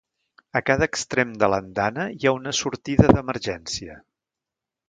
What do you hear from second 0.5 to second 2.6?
A cada extrem de l'andana hi ha una